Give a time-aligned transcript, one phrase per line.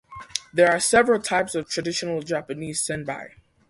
[0.51, 3.33] There are several types of "traditional" Japanese senbei.